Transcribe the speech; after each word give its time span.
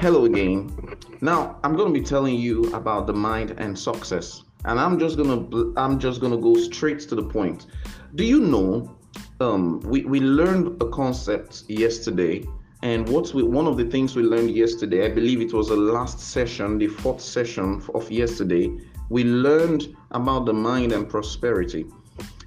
Hello 0.00 0.24
again. 0.24 0.74
Now 1.20 1.58
I'm 1.62 1.76
going 1.76 1.92
to 1.92 2.00
be 2.00 2.02
telling 2.02 2.34
you 2.34 2.64
about 2.72 3.06
the 3.06 3.12
mind 3.12 3.50
and 3.58 3.78
success, 3.78 4.44
and 4.64 4.80
I'm 4.80 4.98
just 4.98 5.18
gonna 5.18 5.46
I'm 5.76 5.98
just 5.98 6.22
gonna 6.22 6.38
go 6.38 6.54
straight 6.54 7.00
to 7.00 7.14
the 7.14 7.22
point. 7.22 7.66
Do 8.14 8.24
you 8.24 8.40
know? 8.40 8.96
Um, 9.40 9.80
we 9.80 10.06
we 10.06 10.20
learned 10.20 10.80
a 10.80 10.88
concept 10.88 11.64
yesterday, 11.68 12.48
and 12.82 13.06
what's 13.10 13.34
we, 13.34 13.42
one 13.42 13.66
of 13.66 13.76
the 13.76 13.84
things 13.84 14.16
we 14.16 14.22
learned 14.22 14.52
yesterday? 14.52 15.04
I 15.04 15.10
believe 15.10 15.42
it 15.42 15.52
was 15.52 15.68
the 15.68 15.76
last 15.76 16.18
session, 16.18 16.78
the 16.78 16.86
fourth 16.86 17.20
session 17.20 17.82
of 17.94 18.10
yesterday. 18.10 18.72
We 19.10 19.24
learned 19.24 19.94
about 20.12 20.46
the 20.46 20.54
mind 20.54 20.92
and 20.92 21.10
prosperity. 21.10 21.84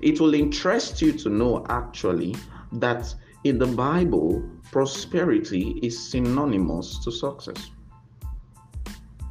It 0.02 0.20
will 0.20 0.34
interest 0.34 1.04
you 1.04 1.12
to 1.12 1.30
know 1.30 1.64
actually 1.70 2.36
that 2.72 3.14
in 3.44 3.58
the 3.58 3.68
Bible, 3.68 4.42
prosperity 4.72 5.80
is 5.84 5.98
synonymous 6.12 7.00
to 7.04 7.12
success. 7.12 7.72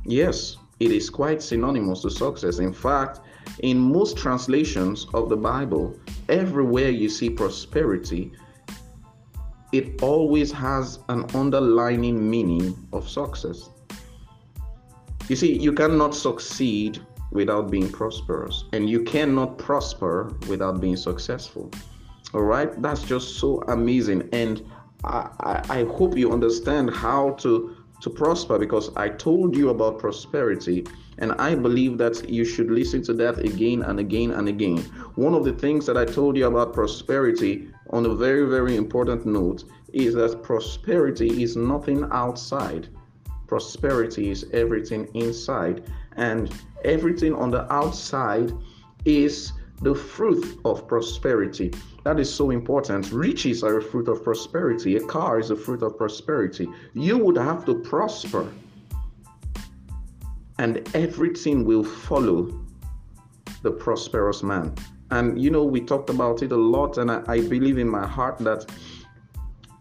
Yes, 0.05 0.57
it 0.81 0.91
is 0.91 1.09
quite 1.09 1.41
synonymous 1.41 2.03
to 2.03 2.11
success. 2.11 2.59
In 2.59 2.73
fact, 2.73 3.21
in 3.61 3.79
most 3.79 4.19
translations 4.19 5.07
of 5.15 5.29
the 5.29 5.37
Bible, 5.37 5.99
everywhere 6.29 6.91
you 6.91 7.09
see 7.09 7.31
prosperity, 7.31 8.33
it 9.73 10.03
always 10.03 10.53
has 10.53 10.99
an 11.09 11.25
underlining 11.35 12.29
meaning 12.29 12.77
of 12.93 13.09
success. 13.09 13.71
You 15.29 15.37
see, 15.37 15.59
you 15.59 15.73
cannot 15.73 16.15
succeed 16.15 17.01
without 17.31 17.71
being 17.71 17.91
prosperous, 17.91 18.65
and 18.75 18.91
you 18.91 19.03
cannot 19.05 19.57
prosper 19.57 20.37
without 20.49 20.81
being 20.81 20.97
successful. 20.97 21.71
All 22.35 22.43
right, 22.43 22.81
that's 22.81 23.03
just 23.03 23.39
so 23.39 23.63
amazing, 23.69 24.29
and 24.33 24.63
I, 25.05 25.29
I, 25.41 25.81
I 25.81 25.85
hope 25.85 26.17
you 26.17 26.33
understand 26.33 26.91
how 26.91 27.33
to 27.41 27.77
to 28.03 28.11
prosper 28.11 28.59
because 28.59 28.91
I 28.97 29.09
told 29.09 29.57
you 29.57 29.71
about 29.71 30.01
prosperity 30.01 30.85
and 31.19 31.33
I 31.33 31.55
believe 31.55 31.99
that 31.99 32.29
you 32.29 32.45
should 32.45 32.69
listen 32.69 33.03
to 33.05 33.13
that 33.15 33.39
again 33.39 33.83
and 33.83 34.01
again 34.01 34.33
and 34.33 34.49
again. 34.49 34.79
One 35.15 35.35
of 35.35 35.45
the 35.45 35.53
things 35.53 35.87
that 35.87 35.97
I 35.97 36.05
told 36.05 36.37
you 36.37 36.47
about 36.47 36.73
prosperity 36.73 37.69
on 37.91 38.05
a 38.05 38.15
very, 38.15 38.49
very 38.49 38.77
important 38.77 39.25
note 39.25 39.65
is 39.93 40.15
that 40.15 40.43
prosperity 40.43 41.45
is 41.45 41.57
nothing 41.57 42.09
outside. 42.11 42.89
Prosperity 43.47 44.31
is 44.31 44.47
everything 44.53 45.09
inside, 45.15 45.85
and 46.17 46.53
everything 46.85 47.35
on 47.35 47.53
the 47.53 47.73
outside 47.73 48.53
is 49.05 49.53
the 49.83 49.95
fruit 49.95 50.61
of 50.65 50.87
prosperity. 50.87 51.73
That 52.05 52.21
is 52.21 52.33
so 52.33 52.51
important. 52.51 53.11
Riches 53.13 53.63
are 53.63 53.79
a 53.79 53.83
fruit 53.83 54.09
of 54.09 54.23
prosperity. 54.23 54.97
A 54.97 55.01
car 55.01 55.41
is 55.41 55.51
a 55.51 55.57
fruit 55.57 55.83
of 55.83 55.97
prosperity. 55.97 56.69
You 56.95 57.19
would 57.19 57.37
have 57.37 57.65
to 57.67 57.75
prosper, 57.75 58.53
and 60.59 60.89
everything 60.95 61.65
will 61.65 61.85
follow 61.85 62.61
the 63.63 63.73
prosperous 63.73 64.43
man. 64.43 64.75
And 65.11 65.41
you 65.41 65.51
know, 65.51 65.65
we 65.65 65.81
talked 65.81 66.11
about 66.11 66.43
it 66.43 66.53
a 66.53 66.57
lot, 66.57 66.99
and 66.99 67.11
I, 67.11 67.23
I 67.27 67.41
believe 67.41 67.79
in 67.79 67.89
my 67.89 68.07
heart 68.07 68.39
that 68.39 68.71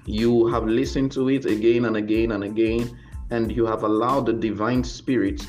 you 0.05 0.47
have 0.47 0.65
listened 0.65 1.11
to 1.13 1.29
it 1.29 1.45
again 1.45 1.85
and 1.85 1.95
again 1.95 2.31
and 2.31 2.43
again, 2.43 2.97
and 3.29 3.51
you 3.51 3.65
have 3.65 3.83
allowed 3.83 4.25
the 4.25 4.33
divine 4.33 4.83
spirit 4.83 5.47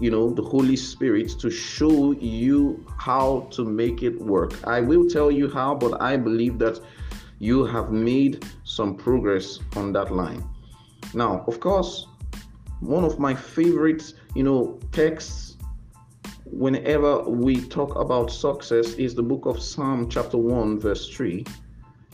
you 0.00 0.10
know, 0.10 0.30
the 0.30 0.42
Holy 0.42 0.76
Spirit 0.76 1.28
to 1.40 1.50
show 1.50 2.12
you 2.12 2.84
how 2.96 3.46
to 3.50 3.64
make 3.64 4.02
it 4.02 4.18
work. 4.20 4.54
I 4.66 4.80
will 4.80 5.06
tell 5.06 5.30
you 5.30 5.50
how, 5.50 5.74
but 5.74 6.00
I 6.00 6.16
believe 6.16 6.58
that 6.60 6.80
you 7.38 7.64
have 7.66 7.92
made 7.92 8.46
some 8.64 8.96
progress 8.96 9.58
on 9.76 9.92
that 9.92 10.10
line. 10.10 10.42
Now, 11.12 11.44
of 11.46 11.60
course, 11.60 12.06
one 12.80 13.04
of 13.04 13.18
my 13.18 13.34
favorite, 13.34 14.14
you 14.34 14.42
know, 14.42 14.78
texts 14.90 15.58
whenever 16.44 17.22
we 17.28 17.60
talk 17.60 17.94
about 17.96 18.30
success 18.30 18.94
is 18.94 19.14
the 19.14 19.22
book 19.22 19.46
of 19.46 19.60
Psalm 19.60 20.08
chapter 20.08 20.38
1 20.38 20.80
verse 20.80 21.08
3. 21.08 21.44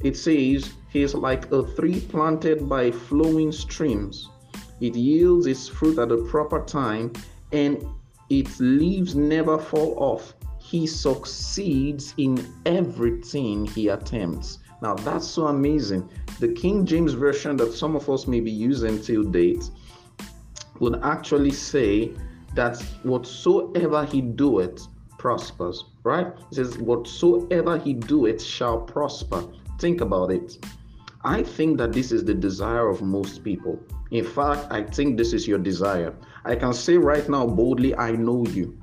It 0.02 0.16
says, 0.16 0.72
"He 0.90 1.02
is 1.02 1.14
like 1.14 1.50
a 1.52 1.62
tree 1.62 2.00
planted 2.00 2.68
by 2.68 2.90
flowing 2.90 3.52
streams. 3.52 4.28
It 4.80 4.94
yields 4.94 5.46
its 5.46 5.68
fruit 5.68 5.98
at 5.98 6.08
the 6.08 6.18
proper 6.28 6.62
time." 6.64 7.12
And 7.52 7.84
its 8.28 8.58
leaves 8.60 9.14
never 9.14 9.58
fall 9.58 9.94
off. 9.98 10.34
He 10.58 10.86
succeeds 10.86 12.14
in 12.16 12.44
everything 12.66 13.66
he 13.66 13.88
attempts. 13.88 14.58
Now 14.82 14.94
that's 14.94 15.26
so 15.26 15.46
amazing. 15.46 16.08
The 16.40 16.48
King 16.48 16.84
James 16.84 17.12
Version 17.14 17.56
that 17.58 17.72
some 17.72 17.96
of 17.96 18.10
us 18.10 18.26
may 18.26 18.40
be 18.40 18.50
using 18.50 19.00
till 19.00 19.22
date 19.22 19.70
would 20.80 21.00
actually 21.02 21.52
say 21.52 22.12
that 22.54 22.80
whatsoever 23.02 24.04
he 24.04 24.20
doeth 24.20 24.86
prospers, 25.18 25.84
right? 26.02 26.26
It 26.26 26.54
says, 26.54 26.78
Whatsoever 26.78 27.78
he 27.78 27.94
doeth 27.94 28.42
shall 28.42 28.80
prosper. 28.80 29.44
Think 29.78 30.00
about 30.00 30.30
it. 30.30 30.58
I 31.24 31.42
think 31.42 31.78
that 31.78 31.92
this 31.92 32.12
is 32.12 32.24
the 32.24 32.34
desire 32.34 32.88
of 32.88 33.02
most 33.02 33.42
people. 33.42 33.78
In 34.12 34.24
fact, 34.24 34.68
I 34.70 34.84
think 34.84 35.16
this 35.16 35.32
is 35.32 35.48
your 35.48 35.58
desire. 35.58 36.14
I 36.44 36.54
can 36.54 36.72
say 36.72 36.96
right 36.96 37.28
now 37.28 37.44
boldly, 37.46 37.96
I 37.96 38.12
know 38.12 38.46
you. 38.46 38.78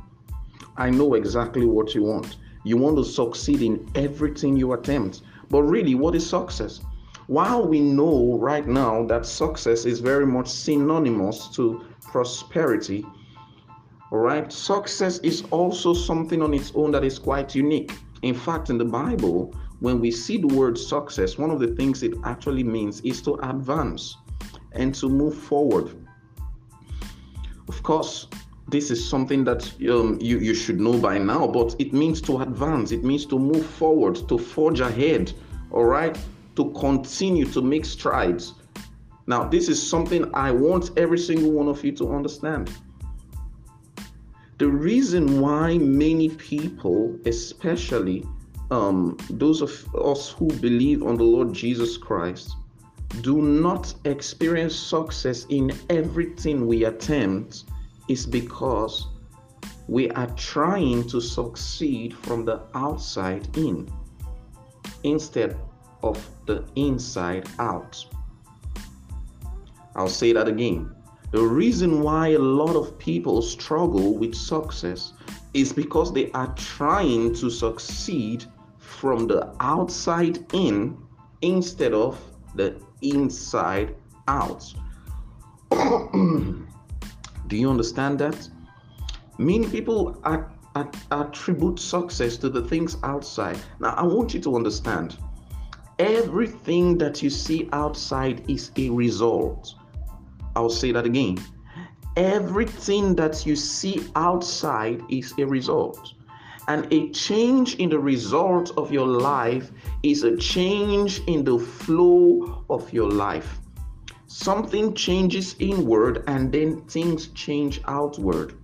I 0.75 0.89
know 0.89 1.13
exactly 1.13 1.66
what 1.66 1.95
you 1.95 2.03
want. 2.03 2.38
You 2.66 2.75
want 2.78 2.97
to 2.97 3.06
succeed 3.06 3.62
in 3.62 3.89
everything 3.95 4.57
you 4.57 4.73
attempt. 4.73 5.22
But 5.50 5.63
really, 5.63 5.95
what 5.95 6.16
is 6.16 6.29
success? 6.29 6.81
While 7.28 7.66
we 7.66 7.79
know 7.79 8.38
right 8.38 8.67
now 8.67 9.06
that 9.06 9.25
success 9.25 9.85
is 9.85 10.01
very 10.01 10.25
much 10.25 10.50
synonymous 10.50 11.47
to 11.56 11.85
prosperity, 12.01 13.06
right, 14.12 14.51
success 14.51 15.19
is 15.19 15.44
also 15.51 15.94
something 15.94 16.41
on 16.41 16.53
its 16.53 16.73
own 16.75 16.91
that 16.91 17.06
is 17.06 17.17
quite 17.17 17.56
unique. 17.56 17.94
In 18.23 18.35
fact, 18.35 18.69
in 18.69 18.78
the 18.78 18.85
Bible, 18.85 19.56
when 19.79 20.01
we 20.01 20.12
see 20.12 20.38
the 20.38 20.47
word 20.47 20.78
success, 20.78 21.38
one 21.38 21.50
of 21.50 21.59
the 21.59 21.75
things 21.75 22.03
it 22.03 22.13
actually 22.25 22.63
means 22.63 23.00
is 23.01 23.22
to 23.22 23.35
advance 23.50 24.17
and 24.73 24.94
to 24.95 25.09
move 25.09 25.38
forward. 25.38 25.95
Of 27.67 27.81
course, 27.84 28.28
this 28.67 28.91
is 28.91 29.07
something 29.07 29.44
that 29.44 29.72
um, 29.89 30.17
you, 30.22 30.39
you 30.39 30.53
should 30.53 30.79
know 30.79 30.97
by 30.97 31.17
now, 31.17 31.47
but 31.47 31.75
it 31.79 31.94
means 31.94 32.22
to 32.22 32.41
advance, 32.41 32.91
it 32.91 33.03
means 33.03 33.25
to 33.28 33.39
move 33.39 33.66
forward, 33.66 34.28
to 34.28 34.38
forge 34.38 34.79
ahead, 34.79 35.33
all 35.72 35.85
right, 35.85 36.17
to 36.56 36.72
continue 36.72 37.45
to 37.45 37.62
make 37.62 37.85
strides. 37.85 38.53
Now, 39.28 39.45
this 39.45 39.69
is 39.69 39.81
something 39.81 40.29
I 40.33 40.51
want 40.51 40.91
every 40.97 41.17
single 41.17 41.51
one 41.51 41.67
of 41.67 41.83
you 41.83 41.91
to 41.94 42.13
understand. 42.13 42.72
The 44.57 44.67
reason 44.67 45.39
why 45.39 45.78
many 45.78 46.29
people, 46.29 47.17
especially 47.25 48.25
um, 48.72 49.17
those 49.29 49.62
of 49.62 49.72
us 49.95 50.29
who 50.29 50.47
believe 50.47 51.03
on 51.03 51.17
the 51.17 51.23
Lord 51.23 51.53
Jesus 51.53 51.97
Christ 51.97 52.56
do 53.22 53.41
not 53.41 53.94
experience 54.06 54.75
success 54.75 55.46
in 55.50 55.72
everything 55.90 56.66
we 56.66 56.85
attempt 56.85 57.66
is 58.09 58.25
because 58.25 59.07
we 59.88 60.09
are 60.12 60.28
trying 60.35 61.07
to 61.09 61.22
succeed 61.22 62.16
from 62.16 62.46
the 62.46 62.62
outside 62.74 63.56
in 63.57 63.91
instead 65.03 65.57
of 66.01 66.29
the 66.46 66.63
inside 66.75 67.47
out. 67.59 68.06
I'll 69.95 70.07
say 70.07 70.34
that 70.34 70.47
again. 70.47 70.94
The 71.31 71.41
reason 71.41 72.01
why 72.01 72.30
a 72.30 72.40
lot 72.40 72.75
of 72.75 72.97
people 73.00 73.41
struggle 73.41 74.16
with 74.18 74.35
success 74.35 75.13
is 75.53 75.72
because 75.74 76.13
they 76.13 76.31
are 76.31 76.53
trying 76.56 77.34
to 77.35 77.50
succeed 77.50 78.45
from 78.78 79.27
the 79.27 79.54
outside 79.59 80.45
in 80.54 80.98
instead 81.42 81.94
of 81.94 82.19
the 82.56 82.80
inside 83.03 83.95
out. 84.27 84.73
Do 85.71 86.65
you 87.50 87.69
understand 87.69 88.19
that? 88.19 88.50
Many 89.38 89.67
people 89.67 90.21
attribute 91.11 91.79
success 91.79 92.38
to 92.38 92.50
the 92.50 92.61
things 92.63 92.97
outside. 93.03 93.57
Now, 93.79 93.94
I 93.95 94.03
want 94.03 94.33
you 94.33 94.39
to 94.41 94.55
understand 94.55 95.17
everything 96.00 96.97
that 96.97 97.21
you 97.21 97.29
see 97.29 97.69
outside 97.73 98.50
is 98.50 98.71
a 98.77 98.89
result. 98.89 99.75
I'll 100.56 100.69
say 100.69 100.91
that 100.91 101.06
again. 101.06 101.38
Everything 102.15 103.15
that 103.15 103.45
you 103.45 103.56
see 103.56 104.06
outside 104.15 105.01
is 105.09 105.33
a 105.38 105.45
result. 105.45 106.13
And 106.67 106.91
a 106.94 107.09
change 107.09 107.75
in 107.75 107.89
the 107.89 107.99
result 107.99 108.71
of 108.77 108.91
your 108.91 109.07
life 109.07 109.71
is 110.03 110.23
a 110.23 110.38
change 110.38 111.21
in 111.27 111.44
the 111.44 111.59
flow 111.59 112.62
of 112.73 112.91
your 112.91 113.09
life. 113.09 113.59
Something 114.27 114.93
changes 114.93 115.55
inward 115.59 116.23
and 116.27 116.51
then 116.51 116.81
things 116.81 117.27
change 117.27 117.81
outward. 117.87 118.55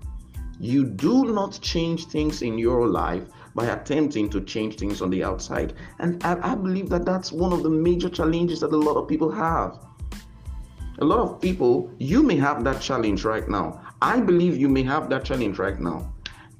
You 0.59 0.83
do 0.83 1.31
not 1.31 1.59
change 1.61 2.07
things 2.07 2.41
in 2.41 2.57
your 2.57 2.87
life 2.87 3.23
by 3.55 3.67
attempting 3.67 4.29
to 4.31 4.41
change 4.41 4.75
things 4.75 5.01
on 5.01 5.09
the 5.09 5.23
outside. 5.23 5.73
And 5.99 6.23
I, 6.23 6.51
I, 6.51 6.55
believe 6.55 6.89
that 6.89 7.05
that's 7.05 7.31
one 7.31 7.53
of 7.53 7.63
the 7.63 7.69
major 7.69 8.09
challenges 8.09 8.59
that 8.59 8.73
a 8.73 8.77
lot 8.77 8.97
of 8.97 9.07
people 9.07 9.31
have. 9.31 9.77
A 10.99 11.05
lot 11.05 11.19
of 11.19 11.41
people, 11.41 11.91
you 11.97 12.23
may 12.23 12.35
have 12.37 12.63
that 12.65 12.81
challenge 12.81 13.23
right 13.23 13.47
now. 13.47 13.81
I 14.01 14.19
believe 14.19 14.57
you 14.57 14.67
may 14.67 14.83
have 14.83 15.09
that 15.09 15.23
challenge 15.23 15.59
right 15.59 15.79
now. 15.79 16.13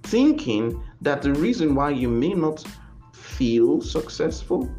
Thinking 0.04 0.82
that 1.02 1.22
the 1.22 1.34
reason 1.34 1.76
why 1.76 1.90
you 1.90 2.08
may 2.08 2.34
not 2.34 2.64
feel 3.12 3.82
successful 3.82 4.70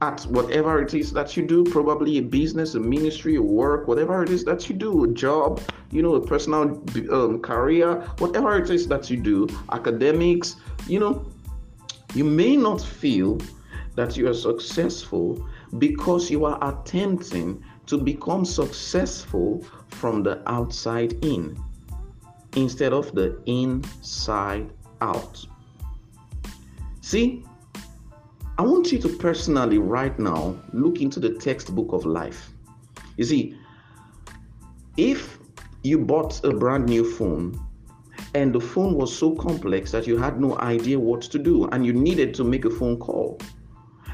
at 0.00 0.22
whatever 0.26 0.80
it 0.80 0.94
is 0.94 1.12
that 1.12 1.36
you 1.36 1.44
do, 1.44 1.64
probably 1.64 2.18
a 2.18 2.22
business, 2.22 2.74
a 2.74 2.80
ministry, 2.80 3.34
a 3.36 3.42
work, 3.42 3.88
whatever 3.88 4.22
it 4.22 4.30
is 4.30 4.44
that 4.44 4.68
you 4.68 4.76
do, 4.76 5.04
a 5.04 5.08
job, 5.08 5.60
you 5.90 6.02
know, 6.02 6.14
a 6.14 6.24
personal 6.24 6.82
um, 7.10 7.40
career, 7.40 8.00
whatever 8.18 8.56
it 8.56 8.70
is 8.70 8.86
that 8.86 9.10
you 9.10 9.16
do, 9.16 9.48
academics, 9.72 10.56
you 10.86 11.00
know, 11.00 11.26
you 12.14 12.24
may 12.24 12.56
not 12.56 12.80
feel 12.80 13.38
that 13.96 14.16
you 14.16 14.28
are 14.28 14.34
successful 14.34 15.44
because 15.78 16.30
you 16.30 16.44
are 16.44 16.58
attempting 16.62 17.62
to 17.86 17.98
become 17.98 18.44
successful 18.44 19.64
from 19.88 20.22
the 20.22 20.40
outside 20.48 21.12
in 21.24 21.58
instead 22.54 22.92
of 22.92 23.12
the 23.14 23.40
inside 23.46 24.70
out. 25.00 25.44
See, 27.00 27.44
I 28.58 28.62
want 28.62 28.90
you 28.90 28.98
to 28.98 29.08
personally, 29.08 29.78
right 29.78 30.18
now, 30.18 30.56
look 30.72 31.00
into 31.00 31.20
the 31.20 31.34
textbook 31.34 31.92
of 31.92 32.04
life. 32.04 32.50
You 33.16 33.22
see, 33.22 33.56
if 34.96 35.38
you 35.84 35.96
bought 35.96 36.44
a 36.44 36.52
brand 36.52 36.86
new 36.86 37.08
phone 37.08 37.56
and 38.34 38.52
the 38.52 38.60
phone 38.60 38.94
was 38.94 39.16
so 39.16 39.36
complex 39.36 39.92
that 39.92 40.08
you 40.08 40.16
had 40.16 40.40
no 40.40 40.58
idea 40.58 40.98
what 40.98 41.22
to 41.22 41.38
do 41.38 41.68
and 41.68 41.86
you 41.86 41.92
needed 41.92 42.34
to 42.34 42.42
make 42.42 42.64
a 42.64 42.70
phone 42.70 42.96
call 42.96 43.38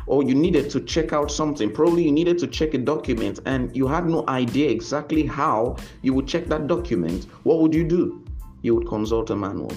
or 0.06 0.22
you 0.22 0.34
needed 0.34 0.68
to 0.72 0.80
check 0.80 1.14
out 1.14 1.30
something, 1.30 1.72
probably 1.72 2.04
you 2.04 2.12
needed 2.12 2.36
to 2.40 2.46
check 2.46 2.74
a 2.74 2.78
document 2.78 3.40
and 3.46 3.74
you 3.74 3.86
had 3.86 4.06
no 4.06 4.26
idea 4.28 4.68
exactly 4.68 5.24
how 5.24 5.74
you 6.02 6.12
would 6.12 6.28
check 6.28 6.44
that 6.48 6.66
document, 6.66 7.24
what 7.44 7.60
would 7.60 7.72
you 7.72 7.82
do? 7.82 8.22
You 8.60 8.74
would 8.74 8.88
consult 8.88 9.30
a 9.30 9.36
manual. 9.36 9.72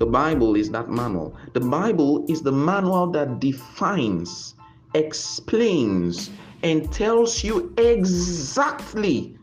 The 0.00 0.06
Bible 0.06 0.56
is 0.56 0.70
that 0.70 0.88
manual. 0.88 1.36
The 1.52 1.60
Bible 1.60 2.24
is 2.26 2.40
the 2.40 2.50
manual 2.50 3.08
that 3.08 3.38
defines, 3.38 4.54
explains, 4.94 6.30
and 6.62 6.90
tells 6.90 7.44
you 7.44 7.74
exactly 7.76 9.36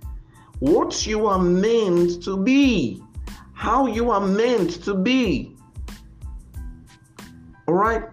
what 0.58 1.06
you 1.06 1.28
are 1.28 1.38
meant 1.38 2.24
to 2.24 2.38
be, 2.38 3.00
how 3.54 3.86
you 3.86 4.10
are 4.10 4.26
meant 4.26 4.84
to 4.86 4.96
be. 4.96 5.56
All 7.68 7.76
right? 7.76 8.06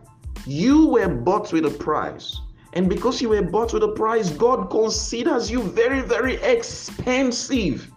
You 0.44 0.88
were 0.88 1.08
bought 1.08 1.50
with 1.50 1.64
a 1.64 1.70
price. 1.70 2.38
And 2.74 2.90
because 2.90 3.22
you 3.22 3.30
were 3.30 3.40
bought 3.40 3.72
with 3.72 3.84
a 3.84 3.92
price, 3.92 4.28
God 4.28 4.68
considers 4.68 5.50
you 5.50 5.62
very, 5.62 6.02
very 6.02 6.34
expensive. 6.42 7.90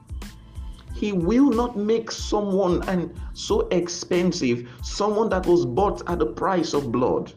He 0.98 1.12
will 1.12 1.50
not 1.52 1.78
make 1.78 2.10
someone 2.10 2.82
and 2.90 3.14
so 3.34 3.68
expensive, 3.70 4.68
someone 4.82 5.30
that 5.30 5.46
was 5.46 5.64
bought 5.64 6.02
at 6.10 6.18
the 6.18 6.26
price 6.26 6.74
of 6.74 6.92
blood. 6.92 7.32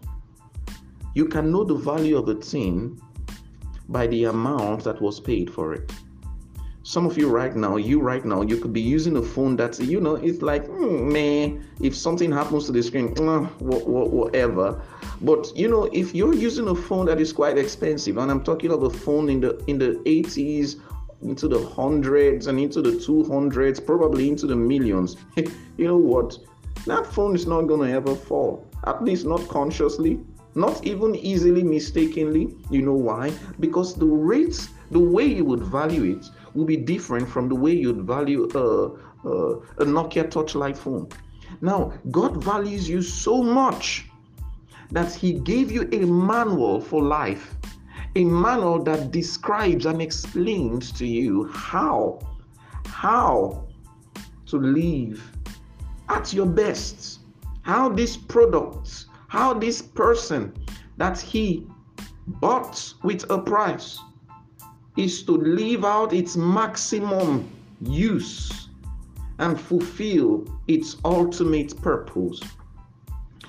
You 1.15 1.27
can 1.27 1.53
know 1.53 1.65
the 1.65 1.75
value 1.75 2.17
of 2.17 2.27
a 2.29 2.37
thing 2.37 2.99
by 3.91 4.07
the 4.07 4.25
amount 4.25 4.85
that 4.85 5.03
was 5.03 5.21
paid 5.21 5.53
for 5.53 5.75
it. 5.75 5.93
Some 6.85 7.05
of 7.05 7.19
you 7.19 7.29
right 7.29 7.55
now, 7.55 7.77
you 7.77 8.01
right 8.01 8.25
now, 8.25 8.41
you 8.41 8.57
could 8.57 8.73
be 8.73 8.81
using 8.81 9.19
a 9.19 9.23
phone 9.23 9.57
that 9.57 9.79
you 9.79 10.01
know 10.01 10.15
it's 10.15 10.41
like, 10.41 10.67
mm, 10.67 11.13
man, 11.13 11.63
if 11.83 11.95
something 11.95 12.33
happens 12.33 12.65
to 12.65 12.73
the 12.73 12.83
screen, 12.83 13.15
mm, 13.15 13.47
whatever. 13.61 14.81
But 15.21 15.53
you 15.55 15.69
know, 15.69 15.85
if 15.93 16.15
you're 16.15 16.33
using 16.33 16.69
a 16.69 16.75
phone 16.75 17.07
that 17.07 17.21
is 17.21 17.31
quite 17.31 17.59
expensive, 17.59 18.17
and 18.17 18.31
I'm 18.31 18.43
talking 18.43 18.73
of 18.73 18.85
a 18.85 18.91
phone 18.91 19.29
in 19.29 19.43
the 19.43 19.63
in 19.67 19.79
the 19.79 20.01
80s 20.07 20.81
into 21.23 21.49
the 21.49 21.67
hundreds 21.69 22.47
and 22.47 22.59
into 22.59 22.81
the 22.81 22.93
200s, 22.93 23.85
probably 23.85 24.29
into 24.29 24.47
the 24.47 24.57
millions. 24.57 25.17
you 25.37 25.87
know 25.87 25.97
what? 25.97 26.39
That 26.87 27.07
phone 27.07 27.35
is 27.35 27.47
not 27.47 27.63
going 27.63 27.89
to 27.89 27.95
ever 27.95 28.15
fall, 28.15 28.67
at 28.87 29.05
least 29.05 29.27
not 29.27 29.47
consciously, 29.49 30.19
not 30.55 30.85
even 30.85 31.15
easily 31.15 31.63
mistakenly. 31.63 32.57
You 32.71 32.83
know 32.83 32.95
why? 32.95 33.33
Because 33.61 33.95
the 33.95 34.07
rates, 34.07 34.69
the 34.91 34.99
way 34.99 35.25
you 35.25 35.45
would 35.45 35.63
value 35.63 36.17
it, 36.17 36.27
will 36.55 36.65
be 36.65 36.77
different 36.77 37.29
from 37.29 37.49
the 37.49 37.55
way 37.55 37.73
you'd 37.73 38.03
value 38.03 38.49
a, 38.55 39.29
a, 39.29 39.57
a 39.79 39.85
Nokia 39.85 40.31
torchlight 40.31 40.77
phone. 40.77 41.09
Now, 41.61 41.93
God 42.11 42.43
values 42.43 42.89
you 42.89 43.03
so 43.03 43.43
much 43.43 44.07
that 44.91 45.13
He 45.13 45.35
gave 45.35 45.71
you 45.71 45.89
a 45.93 46.07
manual 46.07 46.81
for 46.81 47.03
life 47.03 47.57
a 48.17 48.25
manual 48.25 48.83
that 48.83 49.11
describes 49.11 49.87
and 49.87 50.03
explains 50.03 50.93
to 50.93 51.07
you 51.07 51.47
how 51.49 52.19
how 52.87 53.65
to 54.47 54.57
live 54.57 55.23
at 56.09 56.33
your 56.33 56.47
best 56.47 57.21
how 57.63 57.89
this 57.89 58.17
product 58.17 59.07
how 59.29 59.55
this 59.55 59.81
person 59.81 60.53
that 60.97 61.19
he 61.19 61.67
bought 62.27 62.95
with 63.03 63.29
a 63.31 63.39
price 63.39 63.99
is 64.97 65.23
to 65.23 65.33
live 65.33 65.85
out 65.85 66.13
its 66.13 66.37
maximum 66.37 67.49
use 67.81 68.69
and 69.39 69.59
fulfill 69.59 70.45
its 70.69 70.97
ultimate 71.05 71.81
purpose. 71.81 72.41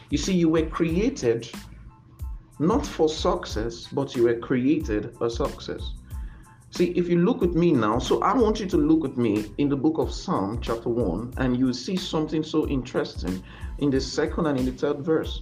You 0.10 0.18
see 0.18 0.34
you 0.34 0.50
were 0.50 0.66
created 0.66 1.50
not 2.62 2.86
for 2.86 3.10
success, 3.10 3.88
but 3.92 4.16
you 4.16 4.24
were 4.24 4.36
created 4.36 5.16
a 5.20 5.30
success. 5.30 5.94
See, 6.70 6.92
if 6.92 7.10
you 7.10 7.18
look 7.18 7.42
at 7.42 7.54
me 7.56 7.72
now, 7.72 7.98
so 7.98 8.22
I 8.22 8.34
want 8.36 8.60
you 8.60 8.68
to 8.68 8.78
look 8.78 9.04
at 9.04 9.18
me 9.18 9.52
in 9.58 9.68
the 9.68 9.76
book 9.76 9.98
of 9.98 10.14
Psalm, 10.14 10.60
chapter 10.62 10.88
1, 10.88 11.34
and 11.38 11.58
you 11.58 11.74
see 11.74 11.98
something 11.98 12.44
so 12.44 12.68
interesting 12.68 13.44
in 13.80 13.90
the 13.90 14.00
second 14.00 14.46
and 14.46 14.60
in 14.60 14.66
the 14.66 14.72
third 14.72 15.00
verse. 15.00 15.42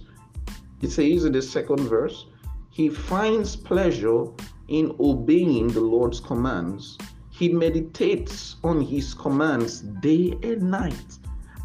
It 0.80 0.90
says 0.90 1.26
in 1.26 1.32
the 1.32 1.42
second 1.42 1.80
verse, 1.80 2.24
He 2.70 2.88
finds 2.88 3.54
pleasure 3.54 4.24
in 4.68 4.96
obeying 4.98 5.68
the 5.68 5.82
Lord's 5.82 6.20
commands. 6.20 6.96
He 7.30 7.50
meditates 7.50 8.56
on 8.64 8.80
His 8.80 9.12
commands 9.12 9.82
day 9.82 10.38
and 10.42 10.70
night. 10.70 11.18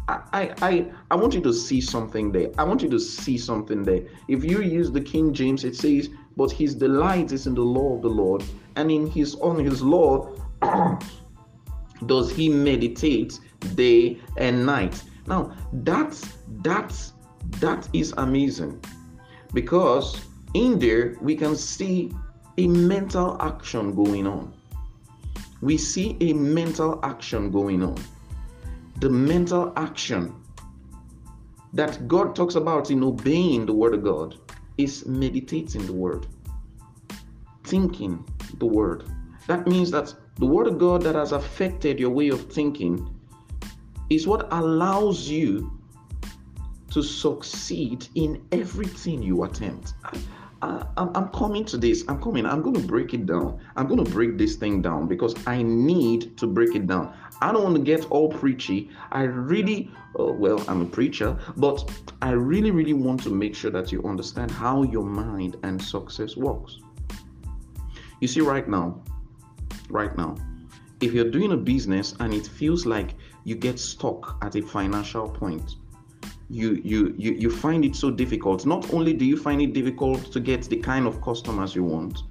I, 0.08 0.54
I 0.62 0.92
I 1.10 1.16
want 1.16 1.34
you 1.34 1.40
to 1.40 1.52
see 1.52 1.80
something 1.80 2.30
there. 2.30 2.50
I 2.58 2.64
want 2.64 2.80
you 2.80 2.88
to 2.90 3.00
see 3.00 3.36
something 3.36 3.82
there. 3.82 4.02
If 4.28 4.44
you 4.44 4.62
use 4.62 4.92
the 4.92 5.00
King 5.00 5.32
James, 5.34 5.64
it 5.64 5.74
says, 5.74 6.10
"But 6.36 6.52
his 6.52 6.76
delight 6.76 7.32
is 7.32 7.46
in 7.48 7.54
the 7.54 7.62
law 7.62 7.96
of 7.96 8.02
the 8.02 8.08
Lord, 8.08 8.44
and 8.76 8.90
in 8.90 9.08
his 9.08 9.34
on 9.36 9.58
his 9.58 9.82
law 9.82 10.32
does 12.06 12.30
he 12.30 12.48
meditate 12.48 13.40
day 13.74 14.18
and 14.36 14.64
night." 14.64 15.02
Now 15.26 15.56
that's 15.72 16.36
that's 16.62 17.12
that 17.58 17.88
is 17.92 18.14
amazing 18.16 18.80
because 19.54 20.20
in 20.54 20.78
there 20.78 21.16
we 21.20 21.34
can 21.34 21.56
see 21.56 22.12
a 22.58 22.68
mental 22.68 23.36
action 23.42 23.92
going 23.94 24.28
on. 24.28 24.54
We 25.60 25.76
see 25.76 26.16
a 26.20 26.32
mental 26.32 27.00
action 27.02 27.50
going 27.50 27.82
on 27.82 27.96
the 28.98 29.10
mental 29.10 29.72
action 29.76 30.34
that 31.72 32.08
God 32.08 32.34
talks 32.34 32.54
about 32.54 32.90
in 32.90 33.02
obeying 33.02 33.66
the 33.66 33.72
Word 33.72 33.94
of 33.94 34.02
God 34.02 34.38
is 34.78 35.04
meditating 35.06 35.86
the 35.86 35.92
Word, 35.92 36.26
thinking 37.64 38.24
the 38.58 38.66
Word. 38.66 39.04
That 39.46 39.66
means 39.66 39.90
that 39.90 40.14
the 40.36 40.46
Word 40.46 40.66
of 40.66 40.78
God 40.78 41.02
that 41.02 41.14
has 41.14 41.32
affected 41.32 42.00
your 42.00 42.10
way 42.10 42.28
of 42.28 42.50
thinking 42.50 43.14
is 44.08 44.26
what 44.26 44.48
allows 44.52 45.28
you 45.28 45.70
to 46.90 47.02
succeed 47.02 48.08
in 48.14 48.42
everything 48.52 49.22
you 49.22 49.44
attempt. 49.44 49.94
I, 50.62 50.86
am 50.96 51.28
coming 51.28 51.64
to 51.66 51.76
this. 51.76 52.04
I'm 52.08 52.20
coming. 52.20 52.46
I'm 52.46 52.62
going 52.62 52.76
to 52.76 52.86
break 52.86 53.12
it 53.14 53.26
down. 53.26 53.60
I'm 53.76 53.86
going 53.86 54.02
to 54.02 54.10
break 54.10 54.38
this 54.38 54.56
thing 54.56 54.80
down 54.80 55.06
because 55.06 55.34
I 55.46 55.62
need 55.62 56.36
to 56.38 56.46
break 56.46 56.74
it 56.74 56.86
down. 56.86 57.14
I 57.40 57.52
don't 57.52 57.62
want 57.62 57.76
to 57.76 57.82
get 57.82 58.10
all 58.10 58.30
preachy. 58.30 58.90
I 59.12 59.22
really, 59.24 59.90
uh, 60.18 60.24
well, 60.24 60.64
I'm 60.68 60.80
a 60.80 60.86
preacher, 60.86 61.38
but 61.56 61.90
I 62.22 62.30
really, 62.30 62.70
really 62.70 62.94
want 62.94 63.22
to 63.24 63.30
make 63.30 63.54
sure 63.54 63.70
that 63.70 63.92
you 63.92 64.02
understand 64.04 64.50
how 64.50 64.82
your 64.82 65.04
mind 65.04 65.56
and 65.62 65.82
success 65.82 66.36
works. 66.36 66.78
You 68.20 68.28
see, 68.28 68.40
right 68.40 68.66
now, 68.66 69.02
right 69.90 70.16
now, 70.16 70.36
if 71.00 71.12
you're 71.12 71.30
doing 71.30 71.52
a 71.52 71.56
business 71.56 72.14
and 72.20 72.32
it 72.32 72.46
feels 72.46 72.86
like 72.86 73.14
you 73.44 73.54
get 73.54 73.78
stuck 73.78 74.38
at 74.42 74.56
a 74.56 74.62
financial 74.62 75.28
point, 75.28 75.76
you 76.48 76.80
you 76.84 77.14
you 77.18 77.32
you 77.32 77.50
find 77.50 77.84
it 77.84 77.96
so 77.96 78.10
difficult. 78.10 78.66
Not 78.66 78.92
only 78.92 79.12
do 79.12 79.24
you 79.24 79.36
find 79.36 79.60
it 79.60 79.72
difficult 79.72 80.32
to 80.32 80.40
get 80.40 80.62
the 80.62 80.76
kind 80.76 81.06
of 81.06 81.20
customers 81.20 81.74
you 81.74 81.84
want, 81.84 82.22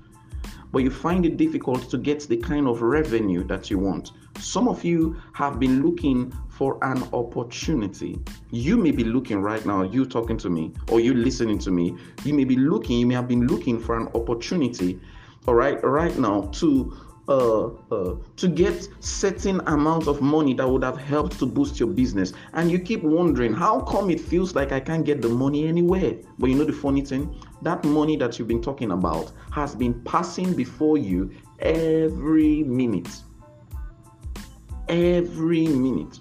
but 0.71 0.79
you 0.79 0.89
find 0.89 1.25
it 1.25 1.37
difficult 1.37 1.89
to 1.89 1.97
get 1.97 2.21
the 2.27 2.37
kind 2.37 2.67
of 2.67 2.81
revenue 2.81 3.43
that 3.45 3.69
you 3.69 3.79
want. 3.79 4.11
Some 4.39 4.67
of 4.67 4.83
you 4.83 5.21
have 5.33 5.59
been 5.59 5.83
looking 5.83 6.31
for 6.49 6.77
an 6.83 7.03
opportunity. 7.13 8.19
You 8.51 8.77
may 8.77 8.91
be 8.91 9.03
looking 9.03 9.41
right 9.41 9.65
now, 9.65 9.83
you 9.83 10.05
talking 10.05 10.37
to 10.37 10.49
me, 10.49 10.71
or 10.89 10.99
you 10.99 11.13
listening 11.13 11.59
to 11.59 11.71
me. 11.71 11.95
You 12.23 12.33
may 12.33 12.45
be 12.45 12.55
looking, 12.55 12.99
you 12.99 13.05
may 13.05 13.15
have 13.15 13.27
been 13.27 13.47
looking 13.47 13.79
for 13.79 13.97
an 13.97 14.07
opportunity 14.15 14.99
all 15.47 15.53
right, 15.53 15.81
right 15.83 16.17
now 16.17 16.49
to 16.53 16.97
uh, 17.27 17.67
uh, 17.91 18.15
to 18.35 18.47
get 18.47 18.87
certain 18.99 19.59
amount 19.67 20.07
of 20.07 20.21
money 20.21 20.53
that 20.53 20.69
would 20.69 20.83
have 20.83 20.97
helped 20.97 21.39
to 21.39 21.45
boost 21.45 21.79
your 21.79 21.89
business. 21.89 22.33
And 22.53 22.71
you 22.71 22.79
keep 22.79 23.03
wondering 23.03 23.53
how 23.53 23.81
come 23.81 24.09
it 24.09 24.21
feels 24.21 24.55
like 24.55 24.71
i 24.71 24.79
can't 24.79 25.05
get 25.05 25.21
the 25.21 25.29
money 25.29 25.67
anywhere? 25.67 26.13
But 26.37 26.49
you 26.49 26.55
know 26.55 26.65
the 26.65 26.73
funny 26.73 27.01
thing? 27.01 27.35
That 27.61 27.83
money 27.83 28.15
that 28.17 28.37
you've 28.37 28.47
been 28.47 28.61
talking 28.61 28.91
about 28.91 29.31
has 29.51 29.75
been 29.75 30.01
passing 30.03 30.53
before 30.53 30.97
you 30.97 31.31
every 31.59 32.63
minute. 32.63 33.09
Every 34.87 35.67
minute. 35.67 36.19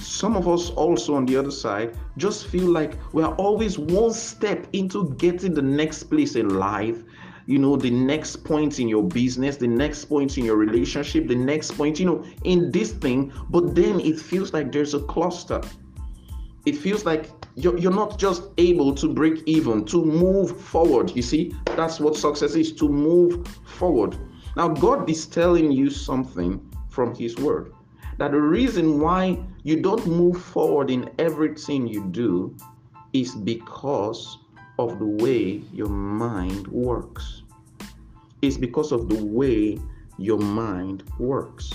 Some 0.00 0.36
of 0.36 0.48
us 0.48 0.70
also 0.70 1.14
on 1.14 1.26
the 1.26 1.36
other 1.36 1.50
side 1.50 1.96
just 2.16 2.46
feel 2.46 2.70
like 2.70 2.94
we're 3.12 3.34
always 3.36 3.78
one 3.78 4.12
step 4.12 4.66
into 4.72 5.14
getting 5.14 5.54
the 5.54 5.62
next 5.62 6.04
place 6.04 6.36
in 6.36 6.48
life 6.48 7.02
you 7.46 7.58
know 7.58 7.76
the 7.76 7.90
next 7.90 8.44
point 8.44 8.78
in 8.80 8.88
your 8.88 9.04
business 9.04 9.56
the 9.56 9.66
next 9.66 10.06
point 10.06 10.36
in 10.36 10.44
your 10.44 10.56
relationship 10.56 11.28
the 11.28 11.34
next 11.34 11.72
point 11.72 11.98
you 11.98 12.06
know 12.06 12.24
in 12.44 12.70
this 12.72 12.92
thing 12.92 13.32
but 13.50 13.74
then 13.74 14.00
it 14.00 14.18
feels 14.18 14.52
like 14.52 14.72
there's 14.72 14.94
a 14.94 15.00
cluster. 15.00 15.60
It 16.66 16.76
feels 16.76 17.04
like 17.04 17.30
you're, 17.54 17.78
you're 17.78 17.94
not 17.94 18.18
just 18.18 18.42
able 18.58 18.92
to 18.96 19.14
break 19.14 19.44
even 19.46 19.84
to 19.84 20.04
move 20.04 20.60
forward. 20.60 21.14
You 21.14 21.22
see 21.22 21.54
that's 21.76 22.00
what 22.00 22.16
success 22.16 22.56
is 22.56 22.72
to 22.72 22.88
move 22.88 23.46
forward. 23.64 24.16
Now 24.56 24.68
god 24.68 25.08
is 25.08 25.26
telling 25.26 25.70
you 25.70 25.90
something 25.90 26.60
from 26.90 27.14
his 27.14 27.36
word 27.36 27.72
that 28.18 28.32
the 28.32 28.40
reason 28.40 28.98
why 29.00 29.38
you 29.62 29.80
don't 29.80 30.06
move 30.06 30.42
forward 30.42 30.90
in 30.90 31.10
everything 31.18 31.86
you 31.86 32.04
do 32.06 32.56
is 33.12 33.34
because 33.34 34.38
of 34.78 34.98
the 34.98 35.06
way 35.06 35.62
your 35.72 35.88
mind 35.88 36.66
works. 36.68 37.42
It's 38.42 38.56
because 38.56 38.92
of 38.92 39.08
the 39.08 39.24
way 39.24 39.78
your 40.18 40.38
mind 40.38 41.02
works. 41.18 41.72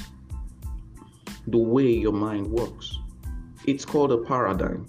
The 1.48 1.58
way 1.58 1.90
your 1.90 2.14
mind 2.14 2.48
works. 2.48 2.98
It's 3.66 3.86
called 3.86 4.12
a 4.12 4.18
paradigm. 4.18 4.88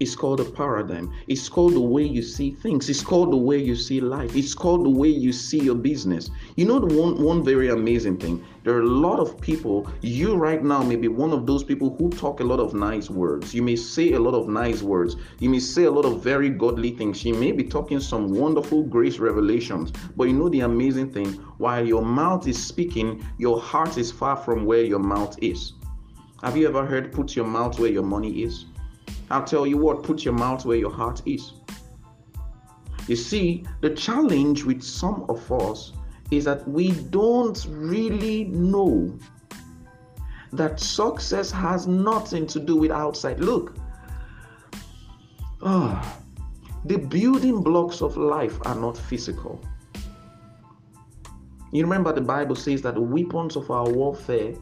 It's 0.00 0.16
called 0.16 0.40
a 0.40 0.44
paradigm. 0.44 1.12
It's 1.28 1.50
called 1.50 1.74
the 1.74 1.80
way 1.80 2.04
you 2.04 2.22
see 2.22 2.52
things. 2.52 2.88
It's 2.88 3.02
called 3.02 3.32
the 3.32 3.36
way 3.36 3.58
you 3.58 3.76
see 3.76 4.00
life. 4.00 4.34
It's 4.34 4.54
called 4.54 4.86
the 4.86 4.90
way 4.90 5.08
you 5.08 5.30
see 5.30 5.60
your 5.60 5.74
business. 5.74 6.30
You 6.56 6.64
know 6.64 6.78
the 6.78 6.94
one 6.98 7.22
one 7.22 7.44
very 7.44 7.68
amazing 7.68 8.16
thing. 8.16 8.42
There 8.64 8.74
are 8.74 8.80
a 8.80 8.86
lot 8.86 9.20
of 9.20 9.38
people. 9.42 9.86
You 10.00 10.36
right 10.36 10.64
now 10.64 10.82
may 10.82 10.96
be 10.96 11.08
one 11.08 11.32
of 11.32 11.44
those 11.44 11.62
people 11.62 11.94
who 11.98 12.08
talk 12.08 12.40
a 12.40 12.44
lot 12.44 12.60
of 12.60 12.72
nice 12.72 13.10
words. 13.10 13.52
You 13.52 13.62
may 13.62 13.76
say 13.76 14.12
a 14.12 14.18
lot 14.18 14.32
of 14.32 14.48
nice 14.48 14.80
words. 14.80 15.16
You 15.38 15.50
may 15.50 15.60
say 15.60 15.84
a 15.84 15.90
lot 15.90 16.06
of 16.06 16.24
very 16.24 16.48
godly 16.48 16.92
things. 16.92 17.22
You 17.22 17.34
may 17.34 17.52
be 17.52 17.64
talking 17.64 18.00
some 18.00 18.32
wonderful 18.32 18.84
grace 18.84 19.18
revelations. 19.18 19.92
But 20.16 20.28
you 20.28 20.32
know 20.32 20.48
the 20.48 20.60
amazing 20.60 21.12
thing. 21.12 21.34
While 21.58 21.86
your 21.86 22.02
mouth 22.02 22.48
is 22.48 22.56
speaking, 22.62 23.22
your 23.36 23.60
heart 23.60 23.98
is 23.98 24.10
far 24.10 24.36
from 24.36 24.64
where 24.64 24.82
your 24.82 24.98
mouth 24.98 25.36
is. 25.42 25.74
Have 26.42 26.56
you 26.56 26.66
ever 26.66 26.86
heard 26.86 27.12
put 27.12 27.36
your 27.36 27.46
mouth 27.46 27.78
where 27.78 27.90
your 27.90 28.02
money 28.02 28.44
is? 28.44 28.64
I'll 29.30 29.44
tell 29.44 29.66
you 29.66 29.78
what, 29.78 30.02
put 30.02 30.24
your 30.24 30.34
mouth 30.34 30.64
where 30.64 30.76
your 30.76 30.90
heart 30.90 31.22
is. 31.26 31.52
You 33.06 33.16
see, 33.16 33.64
the 33.80 33.90
challenge 33.90 34.64
with 34.64 34.82
some 34.82 35.24
of 35.28 35.50
us 35.52 35.92
is 36.30 36.44
that 36.44 36.66
we 36.68 36.92
don't 36.92 37.64
really 37.68 38.44
know 38.44 39.18
that 40.52 40.80
success 40.80 41.50
has 41.50 41.86
nothing 41.86 42.46
to 42.48 42.60
do 42.60 42.76
with 42.76 42.90
outside. 42.90 43.40
Look, 43.40 43.76
oh, 45.62 46.18
the 46.84 46.98
building 46.98 47.62
blocks 47.62 48.02
of 48.02 48.16
life 48.16 48.58
are 48.66 48.74
not 48.74 48.96
physical. 48.96 49.60
You 51.72 51.84
remember 51.84 52.12
the 52.12 52.20
Bible 52.20 52.56
says 52.56 52.82
that 52.82 52.94
the 52.94 53.00
weapons 53.00 53.54
of 53.54 53.70
our 53.70 53.88
warfare 53.88 54.54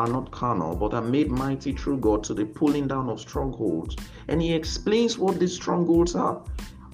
are 0.00 0.08
not 0.08 0.30
carnal, 0.30 0.74
but 0.74 0.94
are 0.94 1.02
made 1.02 1.30
mighty 1.30 1.72
through 1.72 1.98
God 1.98 2.24
to 2.24 2.32
the 2.32 2.46
pulling 2.46 2.88
down 2.88 3.10
of 3.10 3.20
strongholds. 3.20 3.96
And 4.28 4.40
he 4.40 4.54
explains 4.54 5.18
what 5.18 5.38
these 5.38 5.54
strongholds 5.54 6.14
are. 6.14 6.42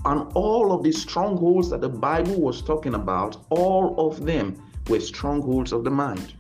And 0.05 0.29
all 0.35 0.73
of 0.73 0.83
the 0.83 0.91
strongholds 0.91 1.71
that 1.71 1.81
the 1.81 1.89
Bible 1.89 2.41
was 2.41 2.63
talking 2.63 2.95
about, 2.95 3.47
all 3.51 3.95
of 4.11 4.27
them 4.27 4.61
were 4.89 4.99
strongholds 4.99 5.73
of 5.73 5.85
the 5.85 5.91
mind. 5.91 6.35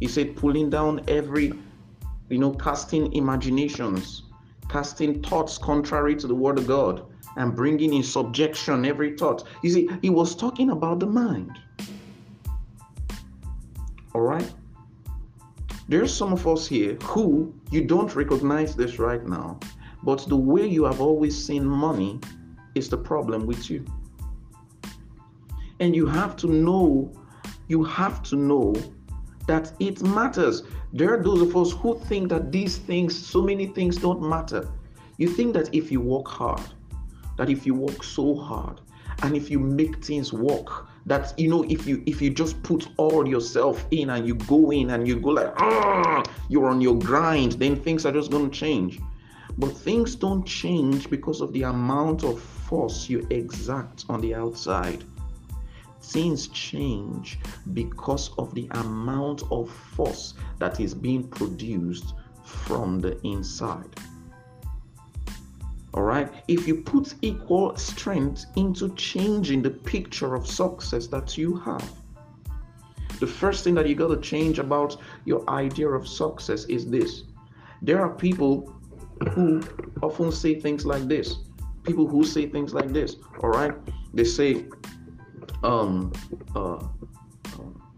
He 0.00 0.06
said, 0.06 0.36
pulling 0.36 0.68
down 0.68 1.00
every, 1.08 1.54
you 2.28 2.38
know, 2.38 2.52
casting 2.52 3.10
imaginations, 3.14 4.24
casting 4.68 5.22
thoughts 5.22 5.56
contrary 5.56 6.14
to 6.16 6.26
the 6.26 6.34
word 6.34 6.58
of 6.58 6.66
God, 6.66 7.06
and 7.36 7.56
bringing 7.56 7.94
in 7.94 8.02
subjection 8.02 8.84
every 8.84 9.16
thought. 9.16 9.48
You 9.62 9.70
see, 9.70 9.88
he 10.02 10.10
was 10.10 10.36
talking 10.36 10.68
about 10.70 11.00
the 11.00 11.06
mind. 11.06 11.58
All 14.14 14.20
right? 14.20 14.52
There's 15.86 16.14
some 16.14 16.32
of 16.32 16.46
us 16.46 16.66
here 16.66 16.94
who 17.02 17.52
you 17.70 17.84
don't 17.84 18.14
recognize 18.14 18.74
this 18.74 18.98
right 18.98 19.24
now, 19.26 19.58
but 20.02 20.26
the 20.28 20.36
way 20.36 20.66
you 20.66 20.84
have 20.84 21.00
always 21.00 21.36
seen 21.46 21.66
money 21.66 22.20
is 22.74 22.88
the 22.88 22.96
problem 22.96 23.46
with 23.46 23.70
you. 23.70 23.84
And 25.80 25.94
you 25.94 26.06
have 26.06 26.36
to 26.36 26.46
know, 26.46 27.12
you 27.68 27.84
have 27.84 28.22
to 28.24 28.36
know 28.36 28.74
that 29.46 29.72
it 29.78 30.02
matters. 30.02 30.62
There 30.92 31.12
are 31.12 31.22
those 31.22 31.42
of 31.42 31.56
us 31.56 31.72
who 31.72 31.98
think 31.98 32.30
that 32.30 32.50
these 32.50 32.78
things, 32.78 33.14
so 33.14 33.42
many 33.42 33.66
things 33.66 33.96
don't 33.96 34.22
matter. 34.22 34.68
You 35.18 35.28
think 35.28 35.52
that 35.54 35.74
if 35.74 35.92
you 35.92 36.00
work 36.00 36.28
hard, 36.28 36.62
that 37.36 37.50
if 37.50 37.66
you 37.66 37.74
work 37.74 38.02
so 38.02 38.34
hard, 38.34 38.80
and 39.22 39.36
if 39.36 39.50
you 39.50 39.58
make 39.58 40.04
things 40.04 40.32
work, 40.32 40.88
that 41.06 41.38
you 41.38 41.48
know 41.48 41.62
if 41.64 41.86
you 41.86 42.02
if 42.06 42.22
you 42.22 42.30
just 42.30 42.62
put 42.62 42.88
all 42.96 43.26
yourself 43.28 43.86
in 43.90 44.10
and 44.10 44.26
you 44.26 44.34
go 44.34 44.72
in 44.72 44.90
and 44.90 45.06
you 45.06 45.20
go 45.20 45.30
like 45.30 45.52
ah 45.58 46.22
you're 46.48 46.68
on 46.68 46.80
your 46.80 46.98
grind 46.98 47.52
then 47.52 47.76
things 47.76 48.06
are 48.06 48.12
just 48.12 48.30
going 48.30 48.50
to 48.50 48.56
change. 48.56 49.00
But 49.56 49.76
things 49.76 50.16
don't 50.16 50.44
change 50.44 51.08
because 51.10 51.40
of 51.40 51.52
the 51.52 51.62
amount 51.62 52.24
of 52.24 52.40
force 52.40 53.08
you 53.08 53.24
exact 53.30 54.04
on 54.08 54.20
the 54.20 54.34
outside. 54.34 55.04
Things 56.02 56.48
change 56.48 57.38
because 57.72 58.30
of 58.36 58.52
the 58.54 58.66
amount 58.72 59.44
of 59.52 59.70
force 59.70 60.34
that 60.58 60.80
is 60.80 60.92
being 60.92 61.28
produced 61.28 62.14
from 62.42 62.98
the 62.98 63.20
inside 63.24 63.94
all 65.94 66.02
right. 66.02 66.28
If 66.48 66.66
you 66.66 66.74
put 66.82 67.14
equal 67.22 67.76
strength 67.76 68.46
into 68.56 68.92
changing 68.96 69.62
the 69.62 69.70
picture 69.70 70.34
of 70.34 70.44
success 70.44 71.06
that 71.08 71.38
you 71.38 71.54
have, 71.58 71.88
the 73.20 73.28
first 73.28 73.62
thing 73.62 73.74
that 73.76 73.88
you 73.88 73.94
got 73.94 74.08
to 74.08 74.20
change 74.20 74.58
about 74.58 74.96
your 75.24 75.48
idea 75.48 75.88
of 75.88 76.08
success 76.08 76.64
is 76.64 76.90
this. 76.90 77.22
There 77.80 78.02
are 78.02 78.10
people 78.10 78.74
who 79.34 79.62
often 80.02 80.32
say 80.32 80.58
things 80.58 80.84
like 80.84 81.06
this. 81.06 81.36
People 81.84 82.08
who 82.08 82.24
say 82.24 82.48
things 82.48 82.74
like 82.74 82.92
this. 82.92 83.16
All 83.40 83.50
right? 83.50 83.74
They 84.12 84.24
say 84.24 84.66
um 85.62 86.12
uh, 86.56 86.74
uh 86.74 86.88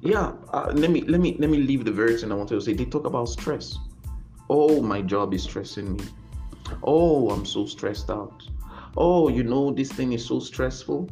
yeah 0.01 0.33
uh, 0.53 0.71
let 0.75 0.91
me 0.91 1.01
let 1.03 1.21
me 1.21 1.37
let 1.39 1.49
me 1.51 1.59
leave 1.59 1.85
the 1.85 1.91
very 1.91 2.17
thing 2.17 2.31
i 2.31 2.35
want 2.35 2.49
to 2.49 2.61
say 2.61 2.75
they 2.75 2.85
talk 2.85 3.07
about 3.07 3.29
stress. 3.29 3.79
Oh 4.51 4.83
my 4.83 5.01
job 5.01 5.33
is 5.33 5.45
stressing 5.45 5.95
me 5.95 6.05
Oh, 6.83 7.31
I'm 7.31 7.45
so 7.47 7.67
stressed 7.67 8.11
out. 8.11 8.43
Oh, 8.97 9.29
you 9.29 9.43
know, 9.43 9.73
this 9.73 9.93
thing 9.93 10.13
is 10.13 10.25
so 10.25 10.41
stressful. 10.41 11.09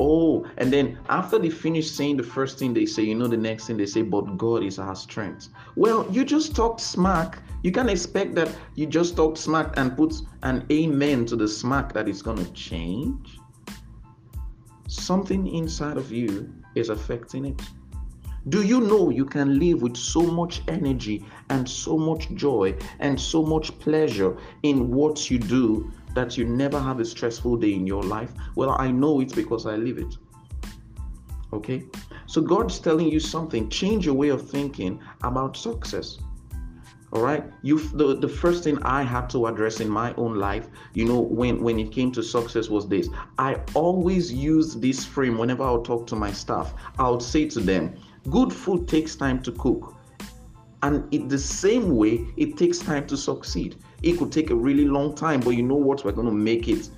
Oh, 0.00 0.46
and 0.58 0.72
then 0.72 0.98
after 1.08 1.38
they 1.38 1.50
finish 1.50 1.90
saying 1.90 2.18
the 2.18 2.22
first 2.22 2.58
thing 2.58 2.72
they 2.72 2.86
say, 2.86 3.02
you 3.02 3.14
know, 3.16 3.26
the 3.26 3.36
next 3.36 3.66
thing 3.66 3.76
they 3.76 3.86
say, 3.86 4.02
but 4.02 4.36
God 4.36 4.62
is 4.62 4.78
our 4.78 4.94
strength. 4.94 5.48
Well, 5.74 6.06
you 6.10 6.24
just 6.24 6.54
talked 6.54 6.80
smack. 6.80 7.42
You 7.64 7.72
can 7.72 7.88
expect 7.88 8.34
that 8.36 8.54
you 8.76 8.86
just 8.86 9.16
talked 9.16 9.38
smack 9.38 9.76
and 9.76 9.96
put 9.96 10.14
an 10.44 10.64
amen 10.70 11.26
to 11.26 11.36
the 11.36 11.48
smack 11.48 11.92
that 11.94 12.08
is 12.08 12.22
going 12.22 12.38
to 12.44 12.52
change. 12.52 13.38
Something 14.86 15.48
inside 15.48 15.96
of 15.96 16.12
you 16.12 16.52
is 16.76 16.90
affecting 16.90 17.46
it. 17.46 17.60
Do 18.48 18.62
you 18.62 18.80
know 18.80 19.10
you 19.10 19.24
can 19.24 19.58
live 19.58 19.82
with 19.82 19.96
so 19.96 20.22
much 20.22 20.62
energy 20.68 21.24
and 21.50 21.68
so 21.68 21.98
much 21.98 22.30
joy 22.34 22.76
and 23.00 23.20
so 23.20 23.42
much 23.42 23.76
pleasure 23.80 24.36
in 24.62 24.90
what 24.90 25.30
you 25.30 25.38
do 25.38 25.92
that 26.14 26.38
you 26.38 26.44
never 26.44 26.80
have 26.80 27.00
a 27.00 27.04
stressful 27.04 27.56
day 27.56 27.74
in 27.74 27.86
your 27.86 28.02
life? 28.02 28.32
Well, 28.54 28.76
I 28.78 28.90
know 28.90 29.20
it 29.20 29.34
because 29.34 29.66
I 29.66 29.76
live 29.76 29.98
it. 29.98 30.16
Okay? 31.52 31.84
So 32.26 32.40
God's 32.40 32.78
telling 32.78 33.08
you 33.08 33.20
something. 33.20 33.68
Change 33.70 34.06
your 34.06 34.14
way 34.14 34.28
of 34.28 34.48
thinking 34.48 35.00
about 35.22 35.56
success. 35.56 36.18
All 37.10 37.22
right. 37.22 37.44
You 37.62 37.78
the, 37.78 38.16
the 38.16 38.28
first 38.28 38.64
thing 38.64 38.78
I 38.82 39.02
had 39.02 39.30
to 39.30 39.46
address 39.46 39.80
in 39.80 39.88
my 39.88 40.12
own 40.14 40.34
life, 40.34 40.68
you 40.92 41.06
know, 41.06 41.20
when 41.20 41.62
when 41.62 41.78
it 41.78 41.90
came 41.90 42.12
to 42.12 42.22
success 42.22 42.68
was 42.68 42.86
this. 42.86 43.08
I 43.38 43.60
always 43.72 44.30
use 44.30 44.74
this 44.74 45.06
frame 45.06 45.38
whenever 45.38 45.62
I 45.62 45.70
would 45.70 45.86
talk 45.86 46.06
to 46.08 46.16
my 46.16 46.30
staff. 46.30 46.74
I'll 46.98 47.18
say 47.18 47.48
to 47.48 47.60
them, 47.60 47.96
Good 48.30 48.52
food 48.52 48.88
takes 48.88 49.14
time 49.14 49.42
to 49.42 49.52
cook. 49.52 49.94
And 50.82 51.12
in 51.12 51.28
the 51.28 51.38
same 51.38 51.96
way, 51.96 52.26
it 52.36 52.56
takes 52.56 52.78
time 52.78 53.06
to 53.08 53.16
succeed. 53.16 53.76
It 54.02 54.18
could 54.18 54.30
take 54.30 54.50
a 54.50 54.54
really 54.54 54.86
long 54.86 55.14
time, 55.14 55.40
but 55.40 55.50
you 55.50 55.62
know 55.62 55.76
what? 55.76 56.04
We're 56.04 56.12
going 56.12 56.28
to 56.28 56.34
make 56.34 56.68
it. 56.68 56.90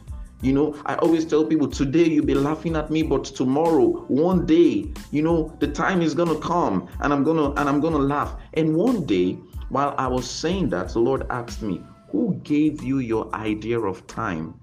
You 0.43 0.55
know, 0.55 0.75
I 0.87 0.95
always 0.97 1.27
tell 1.27 1.45
people 1.45 1.69
today 1.69 2.05
you'll 2.05 2.25
be 2.25 2.35
laughing 2.35 2.75
at 2.75 2.91
me, 2.91 3.03
but 3.03 3.25
tomorrow, 3.25 4.05
one 4.09 4.47
day, 4.47 4.91
you 5.11 5.23
know, 5.23 5.55
the 5.61 5.67
time 5.67 6.01
is 6.01 6.15
gonna 6.15 6.39
come 6.39 6.89
and 7.01 7.13
I'm 7.13 7.25
gonna 7.25 7.51
and 7.61 7.69
I'm 7.69 7.79
gonna 7.79 7.99
laugh. 7.99 8.37
And 8.55 8.75
one 8.75 9.05
day, 9.05 9.33
while 9.69 9.95
I 9.99 10.07
was 10.07 10.29
saying 10.29 10.71
that, 10.71 10.95
the 10.95 10.99
Lord 10.99 11.27
asked 11.29 11.61
me, 11.61 11.83
Who 12.11 12.41
gave 12.43 12.83
you 12.83 13.01
your 13.01 13.35
idea 13.35 13.79
of 13.79 14.07
time 14.07 14.59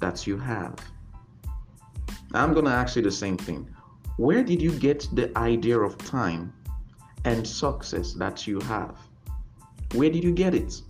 that 0.00 0.26
you 0.26 0.38
have? 0.38 0.76
I'm 2.32 2.54
gonna 2.54 2.70
ask 2.70 2.96
you 2.96 3.02
the 3.02 3.10
same 3.10 3.36
thing. 3.36 3.68
Where 4.18 4.42
did 4.42 4.60
you 4.60 4.72
get 4.72 5.08
the 5.12 5.30
idea 5.38 5.78
of 5.78 5.96
time 5.96 6.52
and 7.24 7.46
success 7.46 8.14
that 8.14 8.48
you 8.48 8.58
have? 8.62 8.96
Where 9.94 10.10
did 10.10 10.24
you 10.24 10.32
get 10.32 10.56
it? 10.56 10.82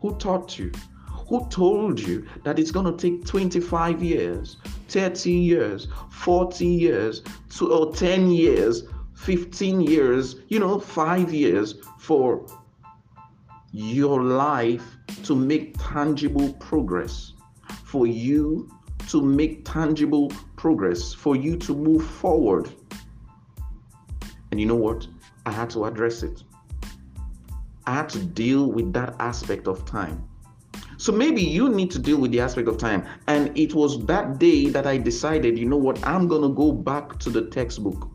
Who 0.00 0.16
taught 0.16 0.58
you? 0.58 0.72
Who 1.28 1.46
told 1.50 2.00
you 2.00 2.26
that 2.44 2.58
it's 2.58 2.70
going 2.70 2.86
to 2.86 2.96
take 2.96 3.26
25 3.26 4.02
years, 4.02 4.56
30 4.88 5.30
years, 5.30 5.88
40 6.08 6.64
years, 6.64 7.22
two, 7.50 7.74
or 7.74 7.92
10 7.92 8.30
years, 8.30 8.84
15 9.16 9.82
years, 9.82 10.36
you 10.48 10.60
know, 10.60 10.80
five 10.80 11.34
years 11.34 11.74
for 11.98 12.46
your 13.70 14.22
life 14.22 14.96
to 15.24 15.36
make 15.36 15.76
tangible 15.78 16.54
progress, 16.54 17.34
for 17.84 18.06
you 18.06 18.70
to 19.08 19.20
make 19.20 19.66
tangible 19.66 20.32
progress, 20.60 21.14
for 21.14 21.34
you 21.36 21.56
to 21.56 21.74
move 21.74 22.06
forward? 22.06 22.70
And 24.50 24.60
you 24.60 24.66
know 24.66 24.74
what? 24.76 25.06
I 25.46 25.52
had 25.52 25.70
to 25.70 25.86
address 25.86 26.22
it. 26.22 26.42
I 27.86 27.94
had 27.94 28.10
to 28.10 28.18
deal 28.18 28.70
with 28.70 28.92
that 28.92 29.14
aspect 29.18 29.66
of 29.66 29.86
time. 29.86 30.22
So 30.98 31.12
maybe 31.12 31.40
you 31.40 31.70
need 31.70 31.90
to 31.92 31.98
deal 31.98 32.18
with 32.18 32.30
the 32.30 32.40
aspect 32.40 32.68
of 32.68 32.76
time. 32.76 33.06
And 33.26 33.56
it 33.56 33.74
was 33.74 34.04
that 34.04 34.38
day 34.38 34.68
that 34.68 34.86
I 34.86 34.98
decided, 34.98 35.58
you 35.58 35.66
know 35.66 35.78
what, 35.78 36.06
I'm 36.06 36.28
going 36.28 36.42
to 36.42 36.54
go 36.54 36.72
back 36.72 37.18
to 37.20 37.30
the 37.30 37.46
textbook, 37.46 38.10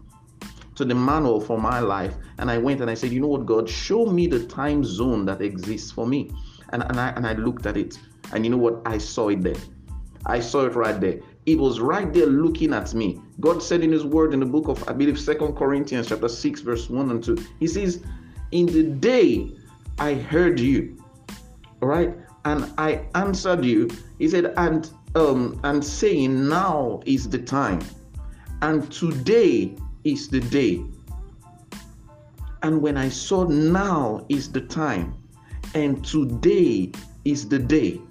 to 0.76 0.86
the 0.86 0.94
manual 0.94 1.42
for 1.42 1.58
my 1.58 1.80
life. 1.80 2.14
And 2.38 2.52
I 2.52 2.60
went 2.60 2.82
and 2.82 2.92
I 2.92 2.94
said, 2.94 3.12
you 3.12 3.20
know 3.20 3.28
what, 3.28 3.48
God, 3.48 3.68
show 3.68 4.06
me 4.06 4.28
the 4.28 4.46
time 4.46 4.84
zone 4.84 5.26
that 5.26 5.42
exists 5.42 5.90
for 5.92 6.06
me. 6.06 6.30
And, 6.70 6.84
and, 6.84 7.00
I, 7.00 7.10
and 7.10 7.26
I 7.26 7.34
looked 7.34 7.66
at 7.66 7.76
it. 7.76 7.98
And 8.34 8.46
you 8.46 8.52
know 8.52 8.58
what, 8.58 8.84
I 8.86 9.00
saw 9.00 9.30
it 9.30 9.42
there. 9.42 9.62
I 10.28 10.40
saw 10.40 10.66
it 10.66 10.76
right 10.76 11.00
there. 11.02 11.20
It 11.46 11.60
was 11.60 11.80
right 11.80 12.12
there 12.12 12.26
looking 12.26 12.74
at 12.74 12.94
me. 12.94 13.22
God 13.40 13.62
said 13.62 13.84
in 13.84 13.92
his 13.92 14.04
word 14.04 14.34
in 14.34 14.40
the 14.40 14.46
book 14.46 14.68
of, 14.68 14.88
I 14.90 14.94
believe, 14.94 15.20
Second 15.20 15.56
Corinthians 15.56 16.08
chapter 16.08 16.28
6, 16.28 16.62
verse 16.62 16.90
1 16.90 17.12
and 17.12 17.24
2. 17.24 17.38
He 17.60 17.68
says, 17.68 18.04
In 18.52 18.66
the 18.66 18.84
day 18.84 19.52
I 20.00 20.16
heard 20.16 20.60
you, 20.60 20.98
all 21.82 21.90
right, 21.90 22.16
and 22.46 22.74
I 22.78 23.06
answered 23.14 23.64
you. 23.64 23.90
He 24.18 24.28
said, 24.28 24.54
and 24.58 24.90
um, 25.16 25.60
and 25.64 25.84
saying, 25.84 26.48
Now 26.50 27.02
is 27.06 27.30
the 27.30 27.40
time, 27.40 27.80
and 28.62 28.92
today 28.92 29.76
is 30.04 30.28
the 30.28 30.40
day. 30.40 30.84
And 32.64 32.82
when 32.82 32.98
I 32.98 33.10
saw 33.10 33.46
now 33.46 34.26
is 34.30 34.52
the 34.52 34.62
time, 34.62 35.16
and 35.74 36.04
today 36.04 36.92
is 37.24 37.48
the 37.48 37.60
day. 37.60 38.02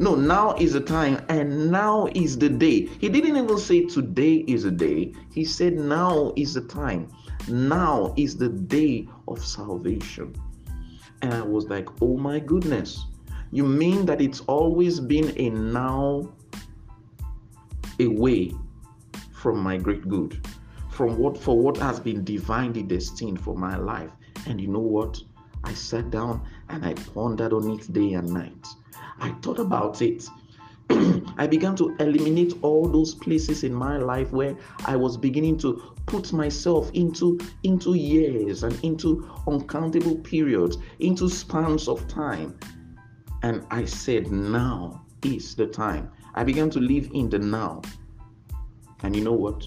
No, 0.00 0.14
now 0.14 0.54
is 0.54 0.74
the 0.74 0.80
time, 0.80 1.24
and 1.28 1.72
now 1.72 2.08
is 2.14 2.38
the 2.38 2.48
day. 2.48 2.86
He 3.00 3.08
didn't 3.08 3.36
even 3.36 3.58
say 3.58 3.84
today 3.84 4.44
is 4.46 4.62
the 4.62 4.70
day. 4.70 5.12
He 5.32 5.44
said 5.44 5.74
now 5.74 6.32
is 6.36 6.54
the 6.54 6.60
time. 6.60 7.08
Now 7.48 8.14
is 8.16 8.36
the 8.36 8.48
day 8.48 9.08
of 9.26 9.44
salvation. 9.44 10.34
And 11.22 11.34
I 11.34 11.42
was 11.42 11.66
like, 11.66 11.88
oh 12.00 12.16
my 12.16 12.38
goodness. 12.38 13.06
You 13.50 13.64
mean 13.64 14.06
that 14.06 14.20
it's 14.20 14.40
always 14.42 15.00
been 15.00 15.32
a 15.36 15.50
now 15.50 16.32
away 17.98 18.52
from 19.32 19.58
my 19.58 19.78
great 19.78 20.08
good, 20.08 20.46
from 20.90 21.18
what 21.18 21.36
for 21.36 21.58
what 21.58 21.76
has 21.78 21.98
been 21.98 22.22
divinely 22.22 22.82
destined 22.82 23.40
for 23.40 23.56
my 23.56 23.76
life. 23.76 24.10
And 24.46 24.60
you 24.60 24.68
know 24.68 24.78
what? 24.78 25.20
I 25.64 25.74
sat 25.74 26.10
down 26.10 26.46
and 26.68 26.84
I 26.84 26.94
pondered 26.94 27.52
on 27.52 27.70
it 27.70 27.92
day 27.92 28.12
and 28.12 28.28
night. 28.32 28.66
I 29.20 29.30
thought 29.42 29.58
about 29.58 30.02
it. 30.02 30.28
I 31.36 31.46
began 31.46 31.76
to 31.76 31.94
eliminate 32.00 32.54
all 32.62 32.88
those 32.88 33.14
places 33.14 33.62
in 33.62 33.74
my 33.74 33.98
life 33.98 34.32
where 34.32 34.56
I 34.86 34.96
was 34.96 35.16
beginning 35.16 35.58
to 35.58 35.94
put 36.06 36.32
myself 36.32 36.90
into 36.94 37.38
into 37.62 37.94
years 37.94 38.62
and 38.62 38.82
into 38.82 39.28
uncountable 39.46 40.16
periods, 40.16 40.78
into 40.98 41.28
spans 41.28 41.88
of 41.88 42.08
time 42.08 42.58
and 43.42 43.64
I 43.70 43.84
said, 43.84 44.30
now 44.32 45.04
is 45.22 45.54
the 45.54 45.66
time. 45.66 46.10
I 46.34 46.44
began 46.44 46.70
to 46.70 46.80
live 46.80 47.10
in 47.12 47.30
the 47.30 47.38
now. 47.38 47.82
And 49.02 49.14
you 49.14 49.22
know 49.22 49.32
what? 49.32 49.66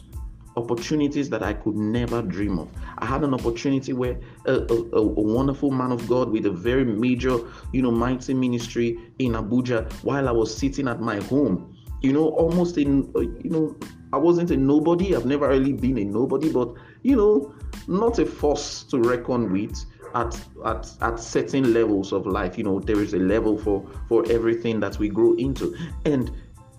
Opportunities 0.58 1.30
that 1.30 1.44
I 1.44 1.54
could 1.54 1.76
never 1.76 2.22
dream 2.22 2.60
of. 2.60 2.70
I 2.98 3.06
had 3.06 3.24
an 3.24 3.34
opportunity 3.34 3.94
where 3.94 4.20
a, 4.46 4.54
a, 4.54 4.98
a, 4.98 5.02
wonderful 5.02 5.72
man 5.72 5.92
of 5.92 6.08
God 6.08 6.30
with 6.30 6.46
a 6.46 6.52
very 6.52 6.84
major, 6.84 7.40
you 7.72 7.82
know, 7.82 7.92
mighty 7.92 8.34
ministry 8.34 9.00
in 9.20 9.34
Abuja 9.34 9.92
while 10.04 10.28
I 10.28 10.32
was 10.32 10.56
sitting 10.56 10.88
at 10.88 11.00
my 11.00 11.22
home, 11.24 11.78
you 12.02 12.12
know, 12.12 12.30
almost 12.30 12.78
in, 12.78 13.12
you 13.16 13.50
know, 13.50 13.76
I 14.14 14.18
wasn't 14.18 14.52
a 14.52 14.58
nobody. 14.58 15.16
I've 15.16 15.26
never 15.26 15.48
really 15.48 15.74
been 15.74 15.98
a 15.98 16.04
nobody, 16.04 16.52
but, 16.52 16.74
you 17.04 17.16
know, 17.16 17.56
not 17.88 18.20
a 18.20 18.26
force 18.26 18.84
to 18.84 19.00
reckon 19.00 19.52
with 19.52 19.86
at 20.16 20.40
at 20.66 20.90
at 21.02 21.20
certain 21.20 21.74
levels 21.74 22.12
of 22.12 22.26
life 22.26 22.58
you 22.58 22.64
know 22.64 22.80
there 22.80 23.02
is 23.02 23.14
a 23.14 23.18
level 23.18 23.58
for 23.58 23.88
for 24.08 24.30
everything 24.30 24.80
that 24.80 24.98
we 25.00 25.10
grow 25.10 25.34
into 25.36 25.76
and 26.06 26.32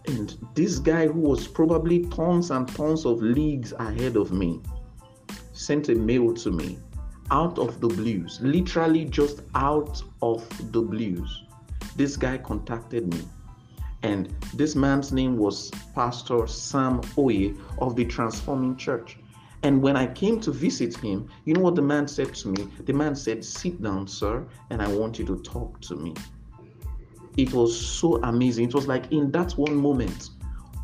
and 0.07 0.37
this 0.55 0.79
guy 0.79 1.07
who 1.07 1.21
was 1.21 1.47
probably 1.47 2.07
tons 2.07 2.51
and 2.51 2.69
tons 2.69 3.05
of 3.07 3.23
leagues 3.23 3.73
ahead 3.79 4.17
of 4.17 4.33
me 4.33 4.61
sent 5.53 5.89
a 5.89 5.95
mail 5.95 6.35
to 6.35 6.51
me 6.51 6.79
out 7.31 7.59
of 7.59 7.81
the 7.81 7.89
blues 7.89 8.39
literally 8.43 9.05
just 9.05 9.43
out 9.55 10.03
of 10.21 10.47
the 10.73 10.81
blues 10.81 11.45
this 11.97 12.17
guy 12.17 12.37
contacted 12.39 13.13
me 13.13 13.23
and 14.03 14.35
this 14.55 14.75
man's 14.75 15.13
name 15.13 15.37
was 15.37 15.71
pastor 15.95 16.47
sam 16.47 17.01
oye 17.17 17.55
of 17.79 17.95
the 17.95 18.05
transforming 18.05 18.77
church 18.77 19.19
and 19.65 19.81
when 19.81 19.97
I 19.97 20.09
came 20.09 20.41
to 20.41 20.51
visit 20.51 20.97
him, 20.97 21.29
you 21.45 21.55
know 21.55 21.61
what 21.61 21.77
the 21.77 21.83
man 21.83 22.09
said 22.09 22.35
to 22.35 22.49
me? 22.49 22.69
The 22.85 22.93
man 22.93 23.15
said, 23.15 23.45
Sit 23.45 23.81
down, 23.81 24.09
sir, 24.09 24.45
and 24.71 24.83
I 24.83 24.89
want 24.89 25.21
you 25.21 25.25
to 25.27 25.37
talk 25.37 25.81
to 25.83 25.95
me. 25.95 26.15
It 27.37 27.53
was 27.53 27.79
so 27.79 28.17
amazing. 28.23 28.69
It 28.69 28.75
was 28.75 28.87
like 28.87 29.11
in 29.13 29.31
that 29.33 29.53
one 29.53 29.75
moment, 29.77 30.31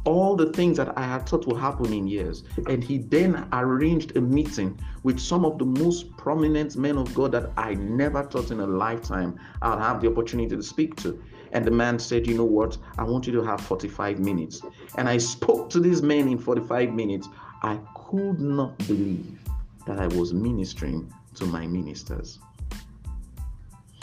all 0.04 0.36
the 0.36 0.50
things 0.52 0.78
that 0.78 0.96
I 0.96 1.02
had 1.02 1.28
thought 1.28 1.46
would 1.46 1.58
happen 1.58 1.92
in 1.92 2.06
years. 2.06 2.44
And 2.66 2.82
he 2.82 2.98
then 2.98 3.46
arranged 3.52 4.16
a 4.16 4.20
meeting 4.20 4.78
with 5.02 5.20
some 5.20 5.44
of 5.44 5.58
the 5.58 5.66
most 5.66 6.16
prominent 6.16 6.76
men 6.76 6.96
of 6.96 7.12
God 7.14 7.32
that 7.32 7.50
I 7.58 7.74
never 7.74 8.22
thought 8.22 8.50
in 8.50 8.60
a 8.60 8.66
lifetime 8.66 9.38
I'd 9.60 9.78
have 9.78 10.00
the 10.00 10.10
opportunity 10.10 10.56
to 10.56 10.62
speak 10.62 10.96
to. 11.02 11.22
And 11.52 11.64
the 11.64 11.70
man 11.70 11.98
said, 11.98 12.26
You 12.26 12.34
know 12.34 12.44
what? 12.44 12.78
I 12.96 13.04
want 13.04 13.26
you 13.26 13.32
to 13.34 13.42
have 13.42 13.60
45 13.60 14.18
minutes. 14.18 14.62
And 14.96 15.08
I 15.08 15.18
spoke 15.18 15.68
to 15.70 15.80
these 15.80 16.02
men 16.02 16.28
in 16.28 16.38
45 16.38 16.92
minutes. 16.94 17.28
I 17.62 17.78
could 17.94 18.40
not 18.40 18.78
believe 18.86 19.38
that 19.86 19.98
I 19.98 20.06
was 20.08 20.32
ministering 20.32 21.12
to 21.34 21.44
my 21.46 21.66
ministers. 21.66 22.38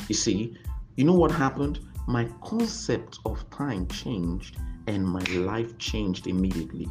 You 0.08 0.16
see, 0.16 0.58
you 0.98 1.04
know 1.04 1.14
what 1.14 1.32
happened? 1.32 1.80
My 2.08 2.30
concept 2.44 3.20
of 3.26 3.50
time 3.50 3.88
changed 3.88 4.58
and 4.88 5.08
my 5.08 5.24
life 5.34 5.78
changed 5.80 6.28
immediately. 6.28 6.88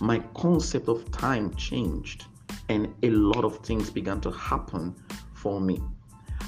My 0.00 0.18
concept 0.34 0.88
of 0.88 1.10
time 1.10 1.54
changed 1.54 2.26
and 2.68 2.94
a 3.02 3.10
lot 3.10 3.44
of 3.44 3.58
things 3.58 3.90
began 3.90 4.20
to 4.20 4.30
happen 4.30 4.94
for 5.32 5.60
me. 5.60 5.80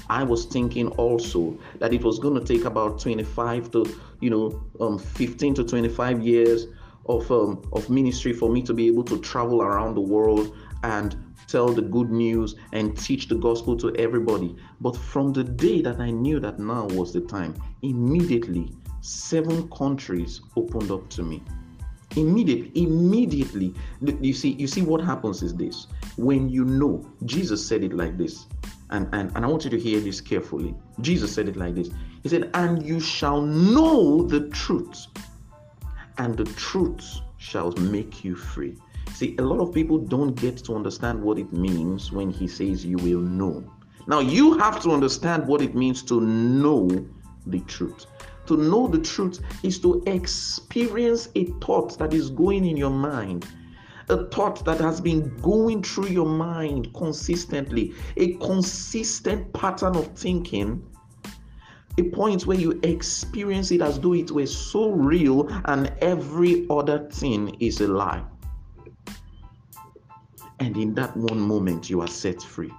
I 0.09 0.23
was 0.23 0.45
thinking 0.45 0.89
also 0.89 1.57
that 1.79 1.93
it 1.93 2.03
was 2.03 2.19
going 2.19 2.35
to 2.35 2.45
take 2.45 2.65
about 2.65 2.99
25 2.99 3.71
to, 3.71 3.99
you 4.19 4.29
know, 4.29 4.63
um, 4.79 4.99
15 4.99 5.55
to 5.55 5.63
25 5.63 6.21
years 6.21 6.67
of 7.07 7.29
um, 7.31 7.61
of 7.73 7.89
ministry 7.89 8.33
for 8.33 8.49
me 8.49 8.61
to 8.63 8.73
be 8.73 8.87
able 8.87 9.03
to 9.03 9.19
travel 9.19 9.61
around 9.61 9.95
the 9.95 10.01
world 10.01 10.55
and 10.83 11.15
tell 11.47 11.69
the 11.69 11.81
good 11.81 12.11
news 12.11 12.55
and 12.73 12.97
teach 12.97 13.27
the 13.27 13.35
gospel 13.35 13.77
to 13.77 13.95
everybody. 13.95 14.55
But 14.81 14.95
from 14.95 15.33
the 15.33 15.43
day 15.43 15.81
that 15.81 15.99
I 15.99 16.11
knew 16.11 16.39
that 16.39 16.59
now 16.59 16.85
was 16.87 17.13
the 17.13 17.21
time, 17.21 17.55
immediately 17.81 18.71
seven 19.01 19.69
countries 19.69 20.41
opened 20.55 20.91
up 20.91 21.07
to 21.09 21.23
me. 21.23 21.43
Immediately, 22.15 22.71
immediately, 22.81 23.73
you 24.21 24.33
see, 24.33 24.51
you 24.53 24.67
see 24.67 24.81
what 24.81 25.01
happens 25.01 25.43
is 25.43 25.53
this. 25.53 25.87
When 26.17 26.49
you 26.49 26.63
know, 26.63 27.05
Jesus 27.25 27.65
said 27.65 27.83
it 27.83 27.93
like 27.93 28.17
this, 28.17 28.47
and, 28.89 29.07
and, 29.13 29.31
and 29.35 29.43
I 29.43 29.47
want 29.47 29.65
you 29.65 29.69
to 29.71 29.79
hear 29.79 29.99
this 29.99 30.21
carefully. 30.21 30.75
Jesus 31.01 31.33
said 31.33 31.49
it 31.49 31.57
like 31.57 31.75
this. 31.75 31.89
He 32.23 32.29
said, 32.29 32.51
And 32.53 32.85
you 32.85 32.99
shall 32.99 33.41
know 33.41 34.23
the 34.23 34.49
truth, 34.49 35.07
and 36.17 36.37
the 36.37 36.45
truth 36.53 37.19
shall 37.37 37.71
make 37.73 38.23
you 38.23 38.35
free. 38.35 38.75
See, 39.13 39.35
a 39.37 39.41
lot 39.41 39.59
of 39.59 39.73
people 39.73 39.97
don't 39.97 40.33
get 40.35 40.57
to 40.65 40.75
understand 40.75 41.21
what 41.21 41.37
it 41.37 41.51
means 41.53 42.11
when 42.11 42.29
he 42.29 42.47
says 42.47 42.85
you 42.85 42.97
will 42.97 43.21
know. 43.21 43.63
Now, 44.07 44.19
you 44.19 44.57
have 44.57 44.81
to 44.83 44.91
understand 44.91 45.47
what 45.47 45.61
it 45.61 45.75
means 45.75 46.03
to 46.03 46.21
know 46.21 46.89
the 47.47 47.61
truth. 47.61 48.05
To 48.47 48.57
know 48.57 48.87
the 48.87 48.99
truth 48.99 49.39
is 49.63 49.79
to 49.79 50.03
experience 50.05 51.29
a 51.35 51.45
thought 51.61 51.97
that 51.97 52.13
is 52.13 52.29
going 52.29 52.65
in 52.65 52.77
your 52.77 52.91
mind 52.91 53.47
a 54.09 54.25
thought 54.25 54.63
that 54.65 54.79
has 54.79 55.01
been 55.01 55.35
going 55.37 55.81
through 55.81 56.07
your 56.07 56.27
mind 56.27 56.93
consistently, 56.93 57.93
a 58.17 58.33
consistent 58.35 59.51
pattern 59.53 59.95
of 59.95 60.07
thinking, 60.15 60.85
a 61.97 62.03
point 62.03 62.45
where 62.45 62.57
you 62.57 62.79
experience 62.83 63.71
it 63.71 63.81
as 63.81 63.99
though 63.99 64.13
it 64.13 64.31
were 64.31 64.45
so 64.45 64.89
real 64.89 65.47
and 65.65 65.91
every 66.01 66.65
other 66.69 67.07
thing 67.09 67.55
is 67.59 67.81
a 67.81 67.87
lie. 67.87 68.23
And 70.59 70.77
in 70.77 70.93
that 70.95 71.15
one 71.15 71.39
moment, 71.39 71.89
you 71.89 72.01
are 72.01 72.07
set 72.07 72.41
free. 72.41 72.71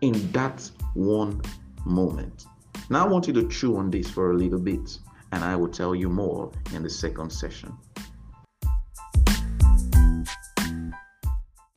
In 0.00 0.32
that 0.32 0.70
one 0.94 1.40
moment. 1.84 2.46
Now, 2.88 3.04
I 3.04 3.08
want 3.08 3.26
you 3.26 3.32
to 3.34 3.48
chew 3.48 3.76
on 3.76 3.90
this 3.90 4.10
for 4.10 4.32
a 4.32 4.34
little 4.34 4.58
bit, 4.58 4.98
and 5.32 5.44
I 5.44 5.54
will 5.54 5.68
tell 5.68 5.94
you 5.94 6.08
more 6.08 6.50
in 6.74 6.82
the 6.82 6.90
second 6.90 7.30
session. 7.30 7.76